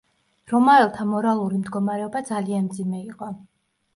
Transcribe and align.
რომაელთა 0.53 1.03
მორალური 1.09 1.59
მდგომარეობა 1.59 2.23
ძალიან 2.31 2.65
მძიმე 2.71 3.05
იყო. 3.13 3.29